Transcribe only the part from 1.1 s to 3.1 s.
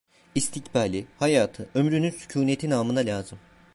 hayatı, ömrünün sükuneti namına